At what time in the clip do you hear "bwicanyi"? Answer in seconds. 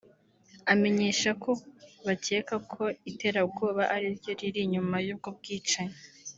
5.39-5.97